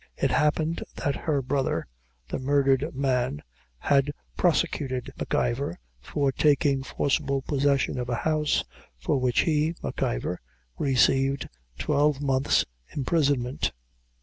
[0.17, 1.85] It happened that her brother,
[2.27, 3.43] the murdered man,
[3.77, 8.63] had prosecuted M'Ivor for taking forcible possession of a house,
[8.97, 10.39] for which he, M'Ivor,
[10.79, 13.73] received twelve months' imprisonment.